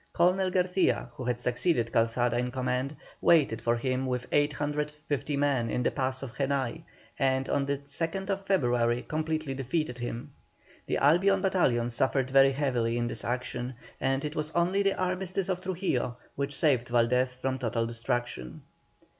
Colonel 0.13 0.49
Garcia 0.49 1.11
who 1.13 1.25
had 1.25 1.37
succeeded 1.37 1.91
Calzada 1.91 2.35
in 2.35 2.49
command, 2.49 2.95
waited 3.21 3.61
for 3.61 3.75
him 3.75 4.07
with 4.07 4.25
850 4.31 5.37
men 5.37 5.69
in 5.69 5.83
the 5.83 5.91
pass 5.91 6.23
of 6.23 6.33
Jenay, 6.35 6.83
and 7.19 7.47
on 7.47 7.67
the 7.67 7.77
2nd 7.77 8.35
February, 8.47 9.03
completely 9.03 9.53
defeated 9.53 9.99
him. 9.99 10.33
The 10.87 10.97
Albion 10.97 11.43
battalion 11.43 11.91
suffered 11.91 12.31
very 12.31 12.53
heavily 12.53 12.97
in 12.97 13.05
this 13.09 13.23
action, 13.23 13.75
and 13.99 14.25
it 14.25 14.35
was 14.35 14.49
only 14.55 14.81
the 14.81 14.95
armistice 14.99 15.49
of 15.49 15.61
Trujillo 15.61 16.17
which 16.35 16.55
saved 16.57 16.87
Valdez 16.89 17.35
from 17.35 17.59
total 17.59 17.85
destruction. 17.85 18.63